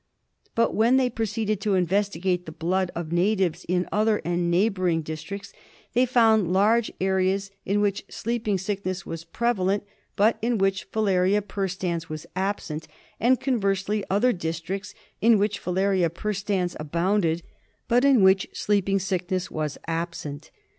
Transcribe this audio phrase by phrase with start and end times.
[0.55, 5.53] But when they proceeded to investigate the blood of natives in other and neighbouring districts,
[5.93, 9.83] they found large areas in which Sleeping Sickness was prevalent
[10.15, 12.87] but in which Filaria perstans was absent,
[13.19, 17.43] and, con versely, other districts in which Filaria perstans abounded
[17.87, 20.49] but in which Sleeping Sickness was absent.